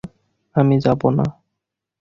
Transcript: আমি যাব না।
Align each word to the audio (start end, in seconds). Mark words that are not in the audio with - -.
আমি 0.55 0.75
যাব 0.79 1.01
না। 1.17 1.25